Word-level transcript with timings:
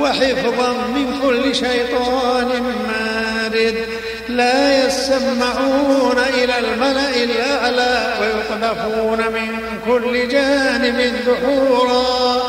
وحفظا 0.00 0.72
من 0.72 1.18
كل 1.22 1.54
شيطان 1.54 2.74
مارد. 2.88 3.86
لا 4.28 4.86
يسمعون 4.86 6.18
إلى 6.34 6.58
الملأ 6.58 7.24
الأعلى 7.24 8.14
ويقذفون 8.20 9.18
من 9.18 9.58
كل 9.86 10.28
جانب 10.28 11.14
دحورا. 11.26 12.42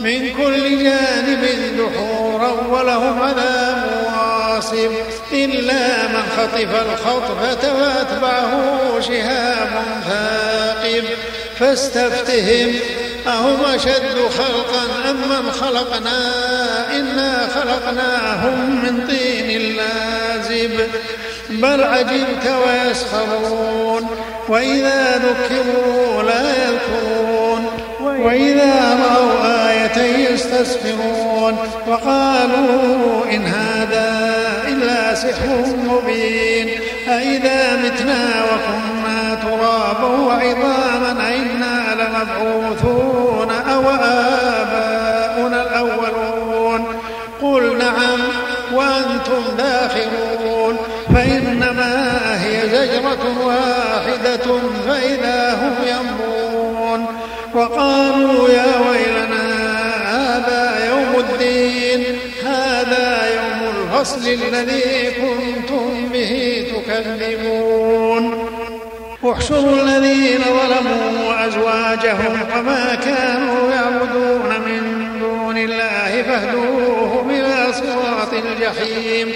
من 0.00 0.34
كل 0.34 0.84
جانب 0.84 1.48
دحورا 1.78 2.50
ولهم 2.70 3.22
عذاب 3.22 4.06
واصب. 4.06 4.92
إلا 5.32 6.06
من 6.08 6.22
خطف 6.36 6.82
الخطفة 6.86 7.54
فأتبعه 7.54 9.00
شهاب 9.00 9.82
ثاقب. 10.08 11.04
فاستفتهم 11.58 12.74
أهم 13.28 13.64
أشد 13.74 14.18
خلقا 14.38 15.10
أم 15.10 15.16
من 15.16 15.50
خلقنا؟ 15.50 16.18
إنا 16.96 17.48
خلقناهم 17.54 18.82
من 18.82 19.06
طين 19.06 19.76
لازب. 19.76 20.80
بل 21.50 21.82
عجبت 21.82 22.46
ويسخرون 22.66 24.10
وإذا 24.48 25.18
ذكروا 25.18 26.22
لا 26.22 26.42
يذكرون 26.50 27.70
وإذا 28.00 28.98
رأوا 29.04 29.68
آية 29.70 30.28
يستسخرون. 30.30 31.56
وقالوا 31.86 33.24
إن 33.32 33.46
هذا 33.46 34.36
إلا 34.68 35.14
سحر 35.14 35.64
مبين. 35.88 36.68
أإذا 37.08 37.76
متنا 37.76 38.44
وكنا 38.44 39.34
ترابا 39.42 40.06
وعظاما 40.06 41.28
أئنا 41.28 41.75
لمبعوثون 42.06 43.50
أو 43.50 43.82
آباؤنا 43.90 45.62
الأولون؟ 45.62 46.84
قل 47.42 47.78
نعم 47.78 48.20
وأنتم 48.74 49.42
داخرون 49.58 50.76
فإنما 51.14 51.94
هي 52.44 52.68
زجرة 52.68 53.46
واحدة 53.46 54.60
فإذا 54.86 55.54
هم 55.54 55.74
ينظرون. 55.86 57.06
وقالوا 57.54 58.48
يا 58.48 58.74
ويلنا 58.90 59.46
هذا 60.16 60.86
يوم 60.88 61.24
الدين 61.24 62.18
هذا 62.44 63.34
يوم 63.34 63.60
الفصل 63.76 64.28
الذي 64.28 65.10
كنتم 65.10 66.08
به 66.12 66.32
تكذبون. 66.72 68.46
احشروا 69.24 69.82
الذين 69.82 70.42
ظلموا 70.44 71.25
وأزواجهم 71.46 72.38
وما 72.58 72.94
كانوا 72.94 73.72
يعبدون 73.72 74.50
من 74.66 75.08
دون 75.20 75.58
الله 75.58 76.22
فاهدوهم 76.22 77.30
إلى 77.30 77.72
صراط 77.72 78.32
الجحيم. 78.32 79.32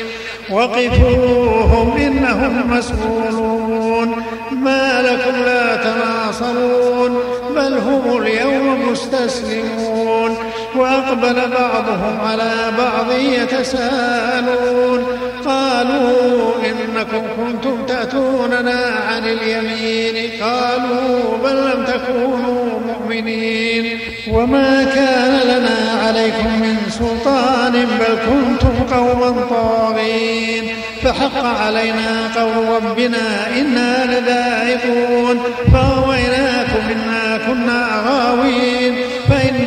وقفوهم 0.50 1.96
إنهم 1.96 2.78
مسؤولون. 2.78 4.22
ما 4.52 5.02
لكم 5.02 5.42
لا 5.44 5.76
تناصرون. 5.76 7.20
بل 7.56 7.78
هم 7.78 8.22
اليوم 8.22 8.92
مستسلمون. 8.92 10.36
وأقبل 10.76 11.34
بعضهم 11.34 12.18
على 12.26 12.52
بعض 12.78 13.12
يتساءلون. 13.12 15.06
قالوا 15.44 16.52
إنكم 16.64 17.22
كنتم 17.36 17.86
تأتوننا 17.86 18.80
عن 19.08 19.24
اليمين. 19.24 20.30
قالوا 20.42 21.38
بل 21.44 21.56
لم 21.56 21.84
تكونوا 21.84 22.80
مؤمنين. 22.86 23.98
وما 24.30 24.84
كان 24.94 25.40
لنا 25.44 26.06
عليكم 26.06 26.62
من 26.62 26.76
سلطان 26.88 27.72
بل 27.72 28.18
كنتم 28.30 28.96
قوما 28.96 29.46
طاغين. 29.50 30.68
فحق 31.02 31.44
علينا 31.44 32.30
قول 32.36 32.82
ربنا 32.82 33.46
إنا 33.56 34.04
لذائقون. 34.04 35.40
فأغويناكم 35.72 36.82
إنا 36.92 37.38
كنا 37.46 38.02
غاوين. 38.06 38.94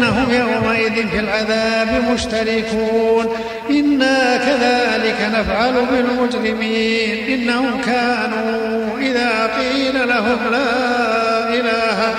فإنهم 0.04 0.32
يومئذ 0.32 1.08
في 1.08 1.20
العذاب 1.20 2.04
مشتركون. 2.14 3.28
إنا 3.70 4.38
كذلك 4.38 5.16
نفعل 5.34 5.74
بالمجرمين. 5.92 7.34
إنهم 7.34 7.82
كانوا 7.86 9.00
إذا 9.00 9.50
قيل 9.60 10.08
لهم 10.10 10.40
لا 10.52 11.50
إله. 11.50 12.16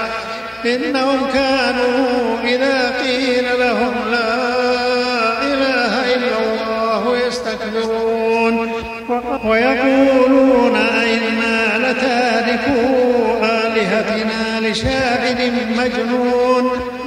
إنهم 0.67 1.27
كانوا 1.34 2.39
إذا 2.45 2.95
قيل 3.03 3.45
لهم 3.59 3.95
لا 4.11 4.34
إله 5.43 6.15
إلا 6.15 6.39
الله 6.39 7.19
يستكبرون. 7.27 8.72
ويقولون 9.45 10.77
أئنا 10.77 11.78
لتاركو 11.78 12.81
آلهتنا 13.45 14.69
لشاعر 14.69 15.51
مجنون. 15.78 16.94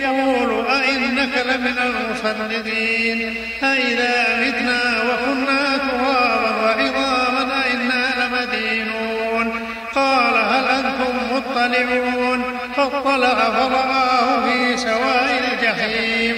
يقول 0.00 0.66
أئنك 0.66 1.46
لمن 1.46 1.78
المصدقين 1.78 3.34
أئذا 3.62 4.14
متنا 4.40 5.02
وكنا 5.02 5.76
ترابا 5.76 6.50
وعظاما 6.62 7.64
أئنا 7.64 8.04
لمدينون؟ 8.20 9.66
قال 9.94 10.34
هل 10.34 10.64
أنتم 10.64 11.36
مطلعون؟ 11.36 12.58
فاطلع 12.76 13.34
فرآه 13.34 14.44
في 14.44 14.76
سواء 14.76 15.40
الجحيم. 15.52 16.36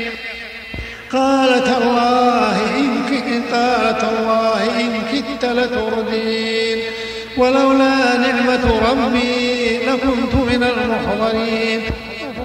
قال 1.13 1.65
تالله 1.65 2.57
إن 2.79 3.07
كدت 3.11 3.55
قال 3.55 3.99
تالله 3.99 4.81
إن 4.81 5.03
كدت 5.13 5.45
لتردين. 5.45 6.79
ولولا 7.37 8.17
نعمة 8.19 8.91
ربي 8.91 9.79
لكنت 9.79 10.35
من 10.35 10.63
المحضرين. 10.63 11.81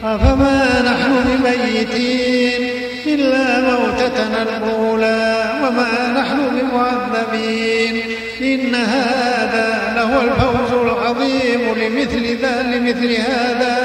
أفما 0.03 0.81
نحن 0.81 1.23
بميتين 1.25 2.69
إلا 3.05 3.61
موتتنا 3.61 4.41
الأولى 4.41 5.43
وما 5.61 6.21
نحن 6.21 6.37
بمعذبين 6.55 8.01
إن 8.41 8.75
هذا 8.75 9.93
لهو 9.95 10.21
الفوز 10.21 10.71
العظيم 10.81 11.61
لمثل 11.77 12.37
ذا 12.41 12.63
لمثل 12.63 13.11
هذا 13.15 13.75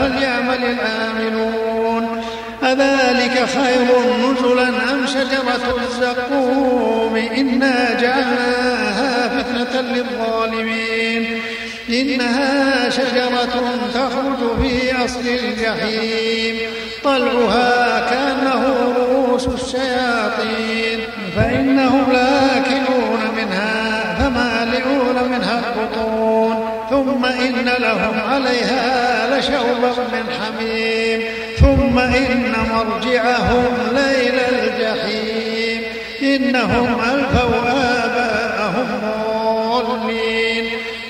فليعمل 0.00 0.64
العاملون 0.64 2.22
أذلك 2.62 3.46
خير 3.48 3.88
نزلا 4.24 4.68
أم 4.68 5.06
شجرة 5.06 5.76
الزقوم؟ 5.82 7.16
إنا 7.16 8.00
جعلناها 8.00 9.28
فتنة 9.28 9.80
للظالمين. 9.80 10.47
إنها 12.14 12.90
شجرة 12.90 13.78
تخرج 13.94 14.60
في 14.62 15.04
أصل 15.04 15.28
الجحيم 15.28 16.56
طلعها 17.04 18.10
كأنه 18.10 18.92
رؤوس 18.96 19.46
الشياطين 19.46 21.00
فإنهم 21.36 22.12
لاكلون 22.12 23.20
منها 23.36 24.14
فمالئون 24.18 25.30
منها 25.30 25.62
البطون 25.68 26.68
ثم 26.90 27.24
إن 27.24 27.68
لهم 27.78 28.20
عليها 28.28 29.38
لشوبا 29.38 30.04
من 30.12 30.24
حميم 30.40 31.22
ثم 31.60 31.98
إن 31.98 32.52
مرجعهم 32.70 33.74
ليل 33.92 34.40
الجحيم 34.40 35.82
إنهم 36.22 37.00
ألفوا 37.00 37.58
آباءهم 37.58 37.97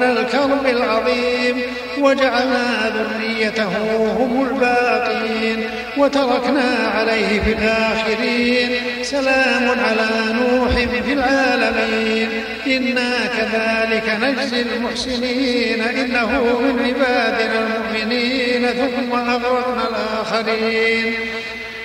من 0.00 0.16
الكرب 0.16 0.66
العظيم 0.66 1.62
وجعلنا 1.98 2.92
ذريته 2.96 3.68
هم 3.96 4.48
الباقين 4.50 5.70
وتركنا 5.96 6.90
عليه 6.94 7.40
في 7.40 7.52
الآخرين. 7.52 8.70
سلام 9.02 9.68
على 9.68 10.10
نوح 10.32 10.70
في 11.04 11.12
العالمين. 11.12 12.28
إنا 12.66 13.12
كذلك 13.36 14.18
نجزي 14.22 14.62
المحسنين. 14.62 15.82
إنه 15.82 16.30
من 16.60 16.76
عبادنا 16.84 17.58
المؤمنين. 17.66 18.66
ثم 18.66 19.12
أغرقنا 19.12 19.88
الآخرين. 19.88 21.14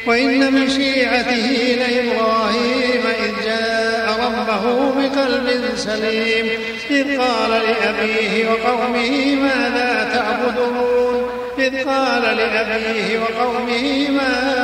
وإن 0.07 0.53
من 0.53 0.69
شيعته 0.69 1.77
لإبراهيم 1.79 3.03
إذ 3.19 3.45
جاء 3.45 4.19
ربه 4.25 4.91
بقلب 4.91 5.75
سليم 5.75 6.49
إذ 6.89 7.17
قال 7.17 7.51
لأبيه 7.51 8.49
وقومه 8.49 9.35
ماذا 9.35 10.09
تعبدون؟ 10.13 11.29
إذ 11.59 11.83
قال 11.83 12.21
لأبيه 12.21 13.19
وقومه 13.19 14.09
ما 14.09 14.55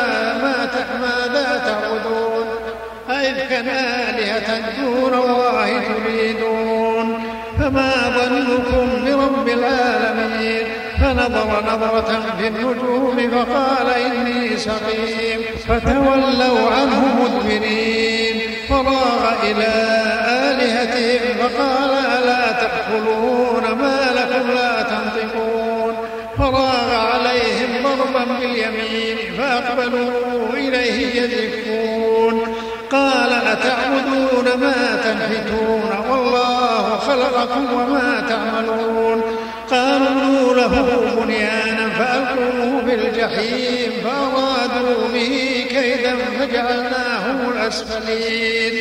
ماذا 1.01 1.61
تعبدون؟ 1.65 2.45
أئفكا 3.09 3.59
آلهة 4.09 4.81
دون 4.81 5.13
الله 5.13 5.81
تريدون؟ 5.83 7.23
فما 7.59 7.91
ظنكم 8.17 9.05
برب 9.05 9.49
العالمين؟ 9.49 10.80
فنظر 11.01 11.63
نظرة 11.67 12.11
في 12.37 12.47
النجوم 12.47 13.17
فقال 13.31 13.89
إني 13.89 14.57
سقيم 14.57 15.41
فتولوا 15.67 16.69
عنه 16.71 16.99
مدبرين. 17.21 18.41
فراغ 18.69 19.23
إلى 19.43 19.71
آلهتهم 20.27 21.37
فقال 21.39 21.89
ألا 21.89 22.51
تأكلون 22.51 23.63
ما 23.81 23.99
لكم 24.15 24.51
لا 24.51 24.81
تنطقون؟ 24.81 25.95
فراغ 26.37 26.95
عليهم 26.95 27.83
ضربا 27.83 28.23
باليمين 28.39 29.17
فأقبلوا 29.37 30.53
إليه 30.53 31.21
يزفون. 31.21 32.41
قال 32.91 33.33
أتعبدون 33.33 34.59
ما 34.61 34.99
تنحتون؟ 35.03 35.91
والله 36.09 36.97
خلقكم 36.97 37.73
وما 37.73 38.25
تعملون. 38.29 39.40
قالوا 39.71 40.53
له 40.53 40.73
بنيانا 41.17 41.89
فألقوه 41.89 42.85
في 42.85 42.93
الجحيم 42.95 43.91
فأرادوا 44.03 45.07
به 45.13 45.65
كيدا 45.69 46.15
فجعلناهم 46.39 47.37
الأسفلين. 47.51 48.73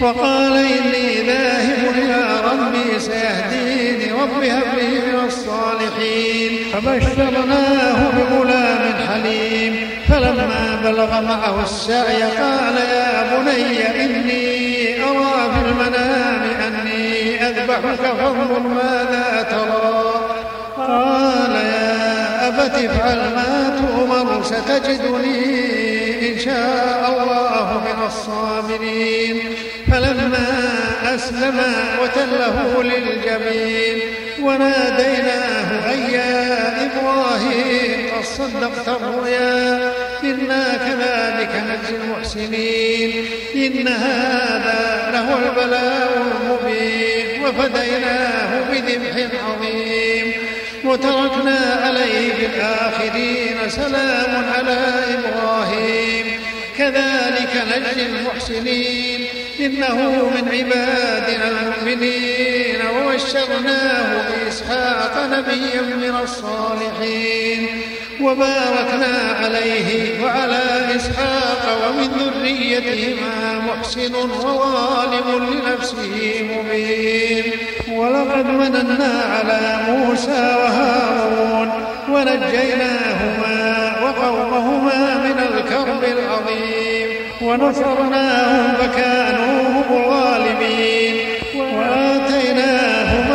وقال 0.00 0.52
إني 0.52 1.22
ذاهب 1.26 1.94
إلى 1.98 2.24
ربي 2.44 2.98
سيهديني 2.98 4.12
رب 4.12 4.42
هب 4.42 4.78
لي 4.78 4.88
من 5.06 5.24
الصالحين. 5.26 6.50
فبشرناه 6.72 7.98
بغلام 8.16 8.94
حليم. 9.08 9.88
فلما 10.08 10.80
بلغ 10.84 11.20
معه 11.20 11.62
السعي 11.64 12.22
قال 12.22 12.76
يا 12.76 13.36
بني 13.36 14.04
إني 14.04 15.02
أرى 15.02 15.50
في 15.52 15.60
المنام 15.70 16.42
أني 16.66 17.46
أذبحك 17.48 18.02
فانظر 18.18 18.60
ماذا 18.60 19.46
ترى. 19.50 19.95
افعل 22.74 23.16
ما 23.16 23.52
تؤمر 23.80 24.42
ستجدني 24.42 26.32
إن 26.32 26.38
شاء 26.38 27.00
الله 27.08 27.80
من 27.86 28.06
الصابرين. 28.06 29.40
فلما 29.92 30.48
أسلما 31.14 31.72
وتله 32.02 32.82
للجبين 32.82 33.98
وناديناه 34.42 35.94
أن 35.94 36.10
يا 36.10 36.46
إبراهيم 36.86 38.10
قد 38.16 38.24
صدقت 38.24 38.88
الرؤيا 38.88 39.92
إنا 40.24 40.64
كذلك 40.86 41.52
نجزي 41.68 41.96
المحسنين. 41.96 43.24
إن 43.54 43.88
هذا 43.88 45.10
لهو 45.12 45.38
البلاء 45.38 46.10
المبين 46.22 47.44
وفديناه 47.44 48.70
بذبح 48.70 49.14
عظيم. 49.44 50.32
وتركنا 50.86 51.80
عليه 51.82 52.34
في 52.34 52.46
الآخرين 52.46 53.70
سلام 53.70 54.44
على 54.44 54.78
إبراهيم. 55.18 56.40
كذلك 56.78 57.64
نجزي 57.76 58.06
المحسنين. 58.06 59.26
إنه 59.60 59.94
من 60.30 60.48
عبادنا 60.48 61.48
المؤمنين. 61.50 62.80
وبشرناه 62.86 64.28
بإسحاق 64.28 65.26
نبيا 65.32 65.82
من 65.82 66.14
الصالحين. 66.22 67.80
وباركنا 68.20 69.14
عليه 69.42 70.22
وعلى 70.22 70.62
إسحاق 70.96 71.64
ومن 71.82 72.08
ذريتهما 72.08 73.58
محسن 73.68 74.14
وظالم 74.14 75.28
لنفسه 75.44 76.16
مبين. 76.42 77.44
ولقد 77.92 78.46
مننا 78.46 79.24
على 79.32 79.78
موسى 79.88 80.56
وهارون 80.60 81.70
ونجيناهما 82.10 83.60
وقومهما 84.02 85.00
من 85.24 85.38
الكرب 85.38 86.04
العظيم. 86.04 87.08
ونصرناهم 87.42 88.74
فكانوا 88.74 89.62
هم 89.62 89.84
الغالبين. 89.90 91.16
وآتيناهما 91.56 92.35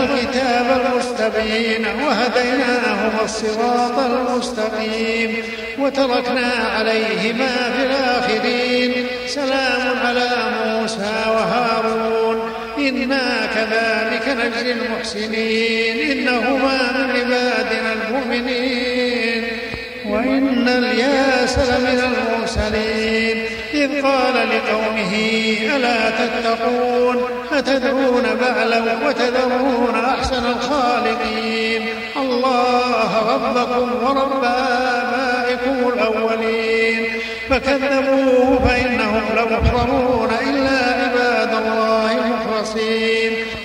الكتاب 0.03 0.81
المستبين 0.81 1.85
وهديناهما 1.85 3.23
الصراط 3.23 3.99
المستقيم 3.99 5.43
وتركنا 5.79 6.51
عليهما 6.77 7.49
في 7.77 7.85
الآخرين. 7.85 9.07
سلام 9.27 9.97
على 10.05 10.29
موسى 10.65 11.13
وهارون. 11.27 12.53
إنا 12.77 13.49
كذلك 13.55 14.37
نجزي 14.45 14.71
المحسنين. 14.71 16.11
إنهما 16.11 16.77
من 16.91 17.09
عبادنا 17.15 17.93
المؤمنين. 17.93 19.43
وإن 20.05 20.67
الياس 20.67 21.59
لمن 21.59 21.99
المرسلين. 22.11 23.45
إذ 23.73 24.01
قال 24.01 24.33
لقومه 24.33 25.13
ألا 25.75 26.09
تتقون؟ 26.09 27.17
أتدعون 27.51 28.23
بعلا 28.41 28.81
وتذرون 29.07 29.80
ربكم 33.33 33.85
ورب 34.03 34.43
آبائكم 34.43 35.77
الأولين. 35.93 37.03
فكذبوه 37.49 38.59
فإنهم 38.65 39.23
لمحضرون 39.37 40.29
إلا 40.49 40.79
عباد 40.99 41.53
الله 41.63 42.11
المخلصين. 42.11 43.20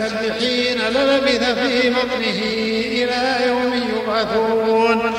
المسبحين 0.00 0.78
للبث 0.78 1.44
في 1.44 1.90
بطنه 1.90 2.40
إلى 2.86 3.46
يوم 3.46 3.82
يبعثون. 3.96 5.12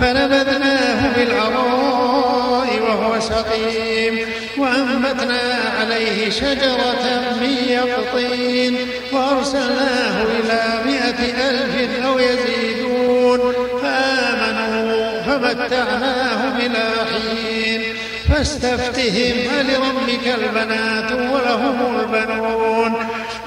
فنبذناه 0.00 1.16
بالعراء 1.16 2.82
وهو 2.82 3.20
سقيم. 3.20 4.18
وأنبتنا 4.58 5.40
عليه 5.80 6.30
شجرة 6.30 7.34
من 7.40 7.56
يقطين. 7.68 8.76
وأرسلناه 9.12 10.22
إلى 10.22 10.60
مائة 10.86 11.48
ألف 11.50 12.04
أو 12.06 12.18
يزيدون. 12.18 13.54
فآمنوا 13.82 15.22
فمتعناهم 15.22 16.56
إلى 16.60 16.84
حين. 17.12 17.82
فاستفتهم 18.28 19.36
ألربك 19.60 20.34
البنات 20.42 21.12
ولهم 21.12 22.00
البنون. 22.00 22.92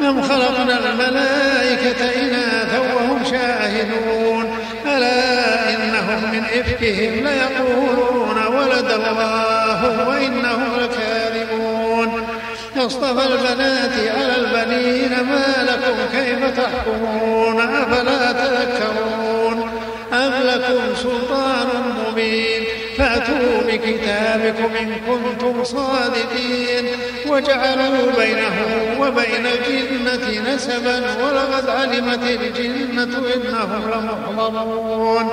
أم 0.01 0.21
خلقنا 0.21 0.79
الملائكة 0.89 2.21
إناثا 2.21 2.79
وهم 2.79 3.23
شاهدون؟ 3.23 4.57
ألا 4.85 5.69
إنهم 5.69 6.31
من 6.31 6.43
إفكهم 6.43 7.27
ليقولون 7.27 8.45
ولد 8.47 8.91
الله 8.91 10.09
وإنهم 10.09 10.79
لكاذبون؟ 10.79 12.27
اصطفى 12.77 13.33
البنات 13.33 13.91
على 14.17 14.35
البنين 14.35 15.09
ما 15.09 15.65
لكم 15.69 16.19
كيف 16.19 16.57
تحكمون؟ 16.57 17.61
أفلا 17.61 18.31
تذكرون؟ 18.31 19.69
أم 20.13 20.33
لكم 20.43 20.95
سلطان 20.95 21.67
مبين؟ 22.07 22.63
فأتوا 22.97 23.61
بكتابكم 23.67 24.75
إن 24.75 24.95
كنتم 25.07 25.63
صادقين 25.63 26.85
وجعلوا 27.27 28.11
بينه 28.17 28.78
وبين 28.99 29.45
الجنة 29.45 30.53
نسبا 30.53 31.01
ولقد 31.23 31.69
علمت 31.69 32.23
الجنة 32.23 33.17
إنهم 33.35 33.91
لمحضرون. 33.93 35.29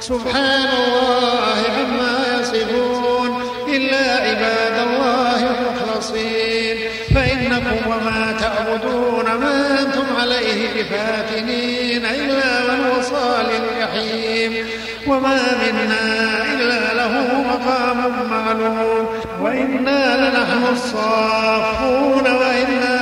سبحان 0.00 0.68
الله 0.86 1.58
عما 1.78 2.40
يصفون. 2.40 3.42
إلا 3.68 4.12
عباد 4.16 4.86
الله 4.86 5.36
المخلصين. 5.36 6.76
فإنكم 7.14 7.90
وما 7.90 8.34
تعبدون 8.40 9.24
ما 9.24 9.80
أنتم 9.80 10.04
عليه 10.20 10.68
بفاتنين. 10.76 12.04
إلا 12.04 12.60
من 12.60 12.80
وصال 12.98 13.46
الجحيم. 13.46 14.66
وما 15.06 15.40
منا 15.62 16.44
إلا 16.54 16.94
له 16.94 17.42
مقام 17.50 18.12
معلوم. 18.30 19.06
وإنا 19.40 20.16
لنحن 20.16 20.72
الصافون. 20.72 22.22
وإنا 22.22 23.01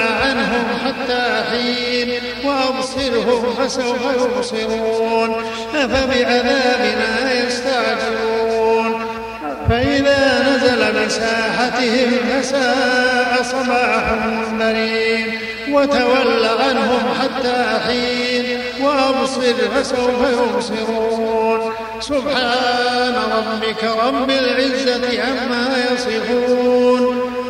حين 1.51 2.19
وأبصرهم 2.45 3.55
فسوف 3.55 4.01
يبصرون 4.21 5.35
أفبعذابنا 5.75 7.33
يستعجلون؟ 7.47 9.05
فإذا 9.69 10.21
نزل 10.49 11.05
بساحتهم 11.05 12.11
فساء 12.31 13.43
صباح 13.43 14.03
المنذرين 14.11 15.39
وتول 15.71 16.45
عنهم 16.45 17.13
حتى 17.21 17.79
حين 17.87 18.59
وأبصر 18.81 19.53
فسوف 19.75 20.19
يبصرون. 20.31 21.73
سبحان 21.99 23.15
ربك 23.37 23.83
رب 23.83 24.29
العزة 24.29 25.23
عما 25.23 25.85
يصفون. 25.93 27.20